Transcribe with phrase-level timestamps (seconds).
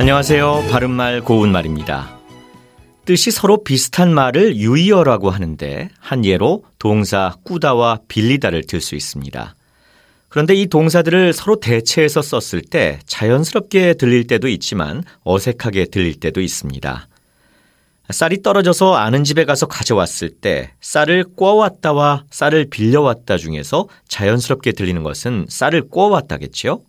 [0.00, 0.64] 안녕하세요.
[0.70, 2.18] 바른말 고운말입니다.
[3.04, 9.54] 뜻이 서로 비슷한 말을 유의어라고 하는데 한 예로 동사 꾸다와 빌리다를 들 수 있습니다.
[10.30, 17.06] 그런데 이 동사들을 서로 대체해서 썼을 때 자연스럽게 들릴 때도 있지만 어색하게 들릴 때도 있습니다.
[18.08, 25.44] 쌀이 떨어져서 아는 집에 가서 가져왔을 때 쌀을 꿔왔다와 쌀을 빌려왔다 중에서 자연스럽게 들리는 것은
[25.50, 26.80] 쌀을 꿔왔다겠지요?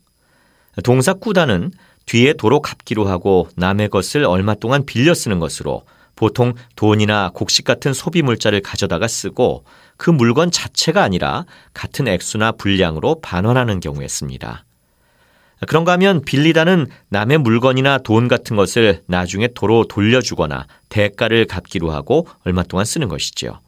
[0.84, 1.72] 동사 꾸다는
[2.06, 5.84] 뒤에 도로 갚기로 하고 남의 것을 얼마 동안 빌려 쓰는 것으로
[6.16, 9.64] 보통 돈이나 곡식 같은 소비 물자를 가져다가 쓰고
[9.98, 14.66] 그 물건 자체가 아니라 같은 액수나 분량으로 반환하는 경우에 씁니다.
[15.68, 22.64] 그런가 하면 빌리다는 남의 물건이나 돈 같은 것을 나중에 도로 돌려주거나 대가를 갚기로 하고 얼마
[22.64, 23.60] 동안 쓰는 것이지요.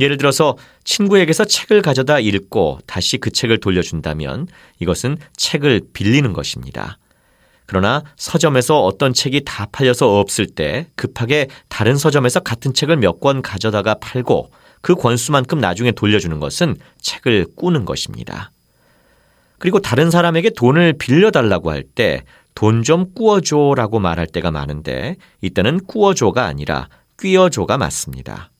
[0.00, 4.48] 예를 들어서 친구에게서 책을 가져다 읽고 다시 그 책을 돌려준다면
[4.80, 6.98] 이것은 책을 빌리는 것입니다.
[7.66, 13.42] 그러나 서점에서 어떤 책이 다 팔려서 없을 때 급하게 다른 서점에서 같은 책을 몇 권
[13.42, 18.50] 가져다가 팔고 그 권수만큼 나중에 돌려주는 것은 책을 꾸는 것입니다.
[19.58, 25.86] 그리고 다른 사람에게 돈을 빌려달라고 할 때 돈 좀 꾸어줘 라고 말할 때가 많은데 이때는
[25.86, 26.88] 꾸어줘가 아니라
[27.20, 28.50] 끼어줘가 맞습니다.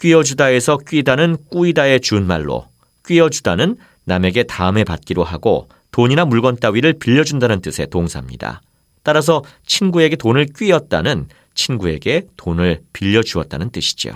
[0.00, 2.66] 끼어주다에서 끼다는 꾸이다의 준말로
[3.06, 8.62] 끼어주다는 남에게 다음에 받기로 하고 돈이나 물건 따위를 빌려준다는 뜻의 동사입니다.
[9.02, 14.12] 따라서 친구에게 돈을 끼었다는 친구에게 돈을 빌려주었다는 뜻이지요.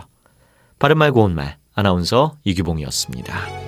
[0.79, 3.68] 바른말 고운말 아나운서 이규봉이었습니다.